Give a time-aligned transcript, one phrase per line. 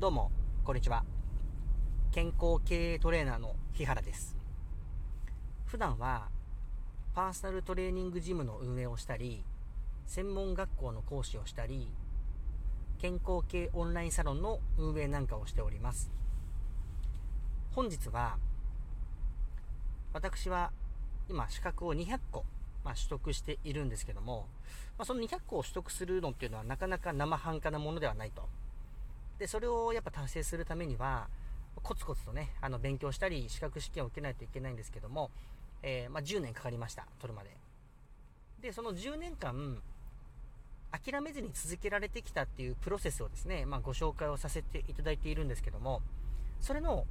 [0.00, 0.30] どうも、
[0.62, 1.04] こんにちは。
[2.12, 4.36] 健康経営トレーナーの日原です。
[5.66, 6.28] 普段は、
[7.16, 9.42] パーソナルトレーニングジムの運営をしたり、
[10.06, 11.90] 専門学校の講師をしたり、
[12.98, 16.12] 健康系オンラインサロンの運営なんかをしております。
[17.72, 18.38] 本日は、
[20.12, 20.70] 私は
[21.28, 22.44] 今資格を200個、
[22.84, 24.46] まあ、取得しているんですけども、
[24.96, 28.48] まあ、その200個を取得するのっていうのはなかなか生半可なものではないと。
[29.38, 31.28] で、それをやっぱ達成するためには、
[31.82, 35.30] コツコツとね、あの、勉強したり、資格試験を受けないといけないんですけども、
[35.82, 37.56] えー、まあ、10年かかりました、取るまで。
[38.60, 39.80] で、その10年間、
[40.90, 46.02] 諦めずに続けられてきたっていうプロセスをですね、まあ、ご紹介をさせていただいているんですけども、
[46.60, 47.06] それの、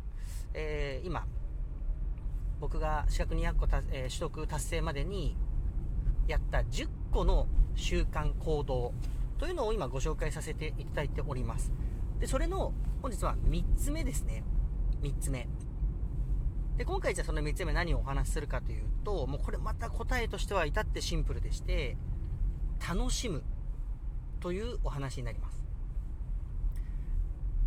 [0.54, 1.26] えー、今、
[2.60, 5.38] 僕が資格200個た、えー、取得達成までに
[6.28, 8.94] やった10個の習慣行動
[9.38, 11.72] というのを今ご紹介させていただいております。
[12.20, 14.44] で、それの、本日は3つ目ですね。
[15.02, 15.48] 3つ目。
[16.78, 21.98] で、今回じゃあその3つ目何をお話しするかというと、もうこれまた答えとしては至ってシンプルでして、
[22.88, 23.44] 楽しむ
[24.40, 25.64] というお話になります。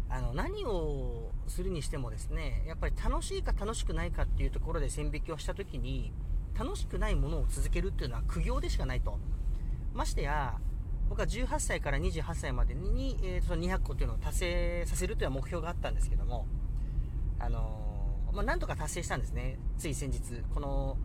[0.08, 6.12] あの、何をするにしてもですね、やっぱり楽しいか楽しくないかっていうところで線引きをしたときに、
[6.58, 9.18] 楽しくないものを続けるっていうのは苦行でしかないと。
[9.94, 10.60] ましてや、
[11.10, 16.46] 僕は18歳から28歳までに、えー、その200個というのを達成させるという目標があったんですけども、
[17.40, 19.58] あのー、まあ、なんとか達成したんですね。
[19.76, 20.20] つい先日、
[20.54, 20.96] この、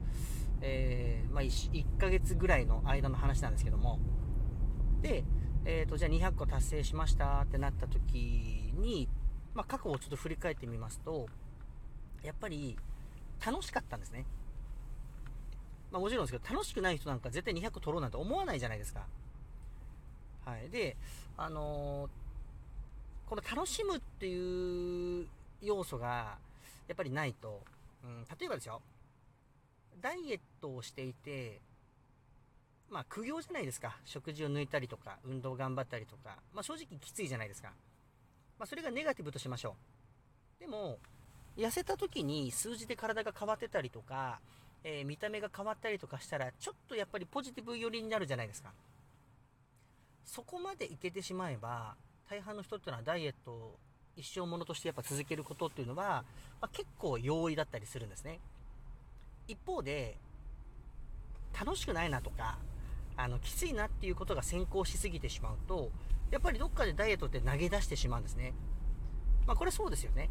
[0.62, 4.00] えー、まあ1、1ヶ月ぐらいの間の話なんですけども、
[5.02, 5.24] で、
[5.66, 9.10] えっ、ー、と、じゃあ200個達成しましたってなった時に、
[9.56, 11.26] まあ、過去をちょっと振り返ってみますと、
[12.22, 12.78] やっぱり
[13.44, 14.28] 楽しかったんですね。
[15.92, 19.08] まあ、もちろんですけど、楽しくない人なんか絶対200個取ろうなんて思わないじゃないですか。
[20.46, 20.70] はい。
[20.70, 20.96] で、
[21.38, 25.28] あのー、この楽しむっていう
[25.62, 26.38] 要素が、
[26.88, 27.64] やっぱりないと、
[28.04, 28.82] うん、例えばですよ、
[30.02, 31.60] ダイエットをしていて、
[32.90, 33.98] まあ、苦行じゃないですか。
[34.06, 36.38] 食事を抜いたりとか、運動頑張ったりとか。
[36.54, 37.74] まあ、正直きついじゃないですか。
[38.60, 39.76] まあ、それがネガティブとしましょ
[40.58, 40.60] う。
[40.60, 41.00] でも、
[41.58, 44.40] 痩せた時に数字で体が変わってたりとか、
[44.84, 48.72] えー、見た目が変わったりとかしたら、ちょっとやっぱりポジティブ寄りになるじゃないですか。
[50.26, 51.96] そこまでいけてしまえば、
[52.30, 53.80] 大半の人っていうのはダイエットを
[54.16, 56.26] 一生ものとしてやっぱ続けることっていうのは、
[56.60, 58.40] まあ、結構容易だったりするんですね。
[59.48, 60.18] 一方で、
[61.58, 62.58] 楽しくないなとか、
[63.16, 65.92] あの、きついなっていうことが先行しすぎてしまうと、
[66.32, 68.54] やっぱりどっかでダイエットって投げ出してしまうんですね。
[69.46, 70.30] まあこれそうですよね。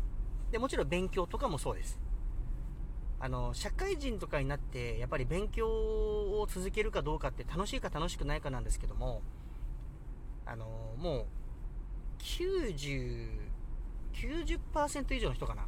[0.50, 2.00] で、もちろん勉強とかもそうです。
[3.20, 9.22] あの、社会人とかになって、やっぱり勉強を続けるかどうかって楽しいか楽しくないかなんですけども、
[10.46, 11.26] あのもう、
[12.18, 13.28] 90、
[14.12, 15.66] 90%以上の人かな？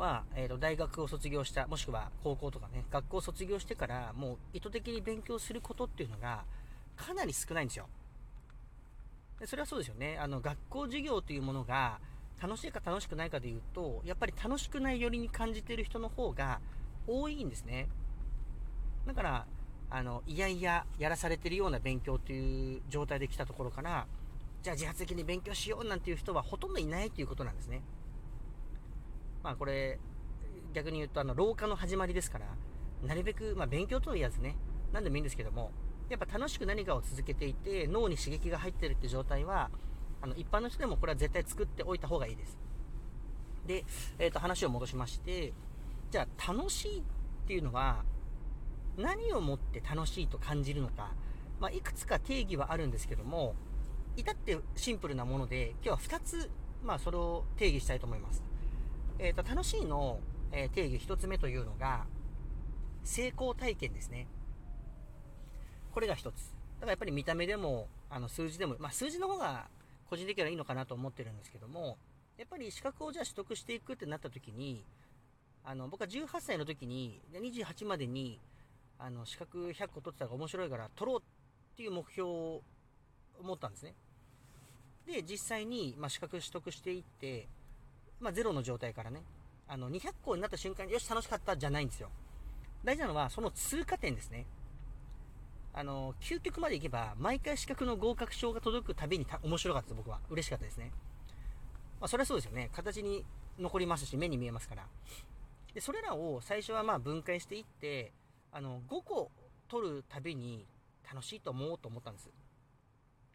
[0.00, 6.44] は、えっ、ー、と、大学を卒業した、もしくは高校とかね、学校を卒業してから、もう意図的に勉強することっていうのが、
[6.96, 7.88] かなり少ないんですよ。
[9.38, 10.18] でそれはそうですよね。
[10.18, 12.00] あの、学校授業というものが、
[12.42, 16.60] 楽しいか楽しくないかで言うと、やっぱり楽しくないよりに感じてる人の方が
[17.06, 17.88] 多いんですね。
[19.06, 19.46] だから、
[19.90, 24.06] あの、いやいややらされてるような勉強という状態で来たところから、
[24.62, 27.82] じゃあ自発的に勉強しようなんていう人はほとんどいないということなんですね。
[29.42, 29.98] まあこれ、
[30.72, 32.46] 逆に言うとあの、廊下の始まりですから、
[33.06, 34.56] なるべく、まあ勉強とは言わずね、
[34.92, 35.72] 何でもいいんですけども、
[36.08, 39.70] やっぱ楽しく何かを続けていて、脳に刺激が入ってるって状態は、
[40.22, 42.58] あの、一般の人でもこれは絶対作っておいた方がいいです。
[43.66, 43.84] で、
[44.18, 45.52] えっ、ー、と、話を戻しまして、
[46.10, 47.02] じゃあ楽しいっ
[47.46, 48.04] ていうのは、
[48.96, 51.12] 何をもって楽しいと感じるのか、
[51.60, 53.54] まあ、いくつか定義はあるんですけども、
[54.16, 56.50] 至ってシンプルなもので、今日は2つ、
[56.82, 58.42] まあ、それを定義したいと思います。
[59.18, 60.20] えっ、ー、と、楽しいの、
[60.52, 62.06] え、定義1つ目というのが、
[63.04, 64.26] 成功体験ですね。
[65.92, 66.50] これが1つ。
[66.80, 69.68] だからやっぱり見た目でも、あの、数字でも、まあ、数字の方が
[70.08, 71.98] 個人的にはいいのかなと思ってるんですけども、
[72.36, 74.84] やっぱり資格をじゃあ取得していくってなった時に、
[75.62, 78.40] あの、僕は18歳の時に、28までに、
[79.02, 82.62] あの、資格100個取ってたら面白いから取ろうっていう目標を
[83.42, 83.94] 持ったんですね。
[85.06, 87.48] で、実際に、まあ、資格取得していって、
[88.20, 89.22] まあ、ゼロの状態からね、
[89.66, 92.10] あの、200個になった瞬間に、よし、楽しかったじゃないんですよ。
[92.84, 94.46] 大事なのは、その通過点ですね。
[95.72, 100.20] あの、究極まで行けば、毎回資格の合格証が届くたびに面白かったです、僕は。
[100.28, 100.92] 嬉しかったですね。
[102.00, 102.68] まあ、それはそうですよね。
[102.74, 103.24] 形に
[103.58, 104.86] 残りますし、目に見えますから。
[105.72, 108.12] で、それらを最初はまあ分解していって、
[108.52, 109.30] あの、5個
[109.68, 110.66] 取るたびに
[111.10, 112.30] 楽しいと思おうと思ったんです。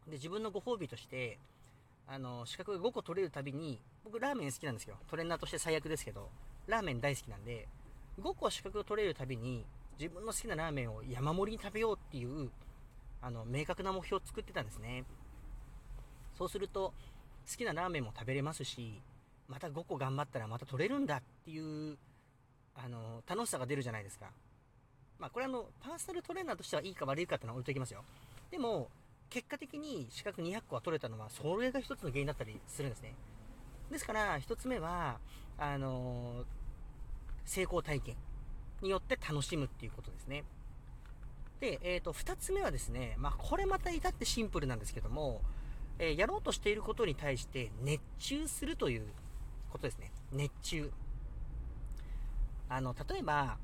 [0.08, 1.40] で、自分のご褒美として、
[2.08, 4.98] あの、資格が5個取れるたびに、僕ラーメン好きなんですよ。
[5.08, 6.30] トレーナーとして最悪ですけど、
[6.68, 7.68] ラーメン大好きなんで、
[8.22, 9.66] 5個資格を取れるたびに、
[10.00, 12.52] 自分の好きなラーメンを山盛りに食べようっていう、
[13.22, 15.06] あの、明確な目標を作ってたんですね。
[16.38, 16.94] そうすると、
[17.50, 19.02] 好きなラーメンも食べれますし、
[19.48, 21.60] また5個頑張ったらまた取れるんだってい
[21.92, 21.98] う、
[22.76, 24.32] あの、楽しさが出るじゃないですか。
[25.20, 28.04] まあ、これあの、パーソナルトレーナーとしてはいいか悪いかってのは置いときますよ。
[28.52, 28.90] でも、
[29.30, 33.14] 結果的に資格200個は取れたのは、それが一つの原因だったりするんですね。
[33.92, 35.20] ですから、一つ目は、
[35.58, 36.46] あのー、
[37.46, 38.16] 成功体験
[38.82, 40.44] によって楽しむっていうことですね。
[41.60, 45.42] で、えっ、ー、と、二つ目はですね、まあ、これまた至ってシンプルなんですけども、
[46.00, 49.08] えー、やろうとしていることに対して熱中するという
[49.72, 50.12] ことですね。
[50.32, 50.92] 熱中。
[52.68, 53.58] あの、例えば、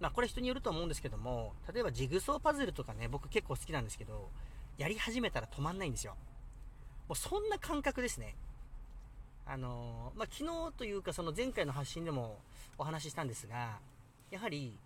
[0.00, 4.30] まあ、これ人によると思うんですけども、例えばジグソーパズルとかね、僕結構好きなんですけど、
[4.78, 6.16] やり始めたら止まんないんですよ。
[7.06, 8.34] もうそんな感覚ですね。
[9.44, 12.38] あのー、まあ、昨日というかその前回の発信でも
[12.78, 13.78] お話ししたんですが、
[14.30, 14.78] やはり、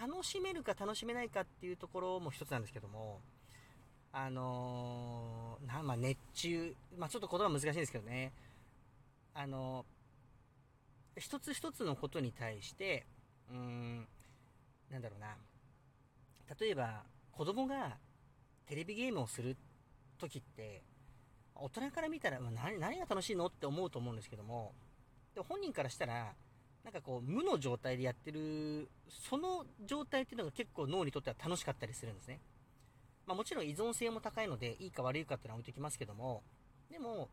[0.00, 3.20] 楽しめるか楽しめないかっていうところも一つなんですけども、
[4.12, 8.32] あのー、な、まあ、熱中、まあ、ちょっと言葉難しいんですけどね、
[9.34, 13.06] あのー、一つ一つのことに対して、
[13.50, 14.06] うん、
[14.90, 15.36] なんだろうな、
[16.58, 17.96] 例えば、子供が
[18.66, 19.56] テレビゲームをする
[20.18, 20.82] 時って、
[21.54, 24.72] 大人から見たら、何何が楽しいのって思うと思うんですけども、
[25.34, 26.34] で本人からしたら、
[26.84, 32.40] なんかこう、無の状態でやってる、その状態っていうのが結構脳にとっては楽しかったりするんですね。
[33.26, 36.42] まあもちろん依存性も高いので、いいか悪いかっていうのは置いてきますけども、
[36.90, 37.28] でも、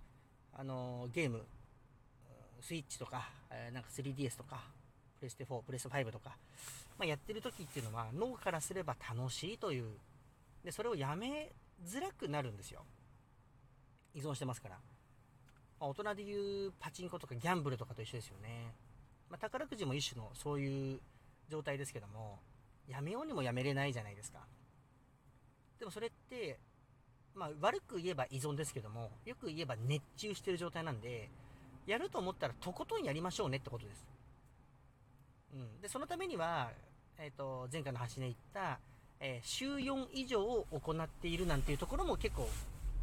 [0.53, 1.45] あのー、ゲーム、
[2.61, 4.63] スイッチとか、え、なんか 3DS とか、
[5.17, 6.37] プレステ4、プレステ5とか、
[6.97, 9.97] まあ、やってる時っていうのは脳からすれば楽しいという
[10.67, 11.53] で、それをやめ
[11.85, 12.83] づらくなるんですよ。
[14.13, 14.75] 依存してますから。
[15.79, 18.75] まあ、大人で言うパチンコとかギャンブルとかと一緒ですよね。
[19.29, 20.99] まあ、宝くじも一種のそういう
[21.49, 22.39] 状態ですけども、
[22.85, 24.39] やめようにもやめれないじゃないですか。
[25.79, 26.59] でもそれって、
[27.33, 31.29] まあ悪く言えば依存ですけども、よく言えば熱中してる状態なんで、
[31.85, 34.05] やると思ったらとことんやりましょうねってことです。
[35.53, 35.79] うん。
[35.79, 36.71] で、そのためには、
[37.19, 38.79] えっ、ー、と、前回の発信で言った、
[39.19, 42.47] えー、週4以上を行っているなんていうところも結構、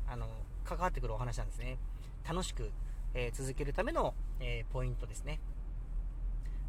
[0.09, 0.29] あの、
[0.65, 1.79] 関わってくるお話なんですね。
[2.27, 2.71] 楽しく、
[3.13, 5.41] えー、続けるための、えー、ポイントですね。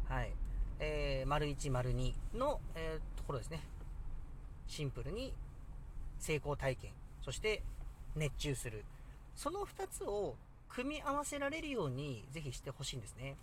[0.08, 0.32] はい。
[0.80, 3.60] えー、丸1、丸2の、え、ところですね。
[4.66, 5.32] シンプルに
[6.18, 6.90] 成功体験、
[7.22, 7.62] そして
[8.16, 8.84] 熱中する。
[9.36, 10.36] その2つを
[10.68, 13.36] 組み合わせられるようにぜひしてほしいんですね。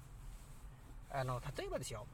[1.09, 2.05] あの、例えばですよ。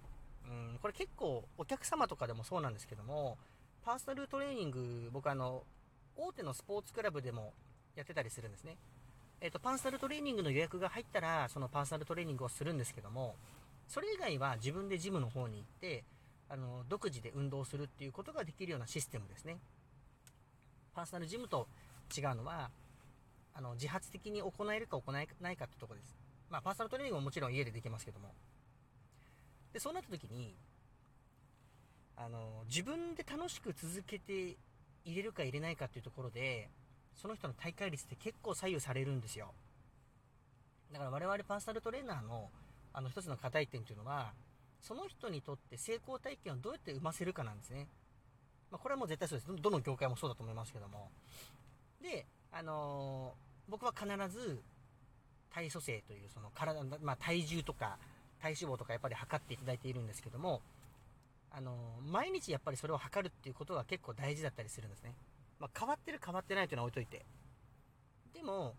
[0.49, 3.37] うん、これ結構お客様とかでもそうなんですけども、
[3.85, 5.63] パーソナルトレーニング、僕あの、
[6.15, 7.53] 大手のスポーツクラブでも
[7.95, 8.77] やってたりするんですね。
[9.41, 13.35] えっ、ー、と、パーソナルトレーニングの予約が入ったら、そのパーソナルトレーニングをするんですけども、
[13.87, 16.03] それ以外は自分でジムの方に行って、
[16.49, 19.57] あの、独自で運動するっていうことができるようなシステムですね。
[20.93, 21.67] パーソナルジムと
[22.15, 22.69] 違うのは、
[23.53, 26.15] あの、自発的に行えるか行えないかってとこです。
[26.49, 28.33] まあ、パーソナルトレーニングももちろん家でできますけども。
[29.73, 30.55] で、そうなった時に、
[32.17, 34.57] あの、自分で楽しく続けて
[35.05, 36.69] 入れるか入れないかっていうところで、
[37.15, 39.53] その人の大会率って結構左右されるんですよ。
[40.91, 42.49] だから我々パーソナルトレーナーの、
[42.93, 44.33] あの一つの課題点っていうのは、
[44.81, 47.87] その人にとって成功体験をどうやって生ませるかなんですね。
[48.71, 49.61] まあ、これはもう絶対そうです。
[49.61, 51.09] どの業界もそうだと思いますけども。
[52.01, 54.61] で、あのー、僕は必ず、
[55.51, 57.97] 体組成というその体、まあ、体重とか
[58.41, 60.61] 体脂肪とかやっぱり測っていただいているんですけども、
[61.51, 65.13] あの、毎日やっぱりそれを測るっていうことが結構大事だったりするんですね。
[65.59, 67.25] まあ、変わってる変わってないというのは置いといて。
[68.33, 68.75] でも、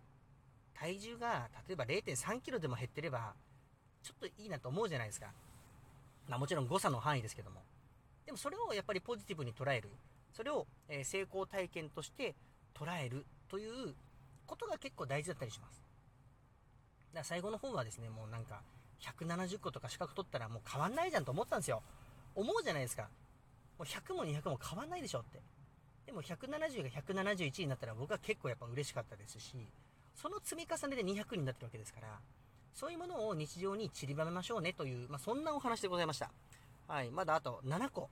[0.75, 3.35] 体重が例えば0.3キロでも減ってれば、
[4.02, 5.33] ちょっといいなと思うじゃないですか。
[6.26, 7.61] まあもちろん誤差の範囲ですけども。
[8.25, 9.90] でもそれをやっぱりポジティブに捉える。
[10.33, 12.35] それを、え成功体験として
[12.73, 13.95] 捉えるという
[14.47, 15.83] ことが結構大事だったりします。
[17.09, 18.62] だから最後の方はですね、もうなんか、
[19.00, 21.83] 170個とか資格取ったらもう変わんないじゃんと思ったんですよ。
[22.35, 23.02] 思うじゃないですか。
[23.02, 23.09] も
[23.80, 25.40] う100も200も変わんないでしょって。
[26.07, 29.69] でも170が171になったら僕は結構やっぱ嬉しかったですし、
[30.14, 32.19] その積み重ねで200になってるわけですから、
[32.75, 36.30] そういうものを日常に散りばめましょうねという、まあ、そんなお話でございました。
[36.88, 37.11] はい。
[37.11, 38.11] まだあと7個、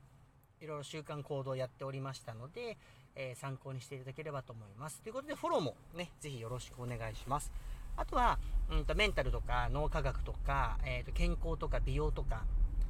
[0.61, 2.79] いろいろ習慣行動をやっておりましたので、
[3.15, 5.01] えー、参考にしていただければと思います。
[5.03, 7.53] ということで、フォローもね、ぜひよろしくお願いします。
[7.99, 8.39] あとは、
[8.71, 12.45] うんと、メンタルとか脳科学とか、え、ー、と、健康とか美容とか、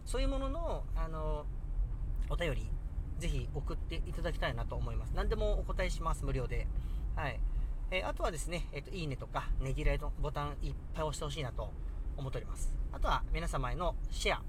[0.05, 1.47] そういうものの、あの、
[2.29, 2.71] お便り、
[3.19, 5.13] ぜひ送っていただきたいなと思います。
[5.15, 6.67] 何でもお答えします、無料で。
[7.17, 7.41] はい。
[7.91, 11.73] えあとはですね、えっ、と、いいねとか、ねぎらいのボタンいっぱい押してほしいなと
[12.17, 12.75] 思っております。
[12.93, 14.43] あとは皆様へのシェア、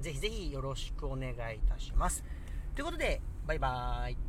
[0.00, 2.24] ぜひぜひよろしくお願いいたします。
[2.74, 4.25] ということで、バイバーイ。